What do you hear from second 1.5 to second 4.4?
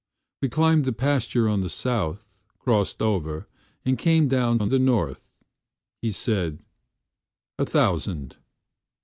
the south, crossed over, And came